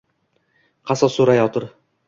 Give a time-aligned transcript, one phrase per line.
[0.93, 1.71] Qasos so’rayotir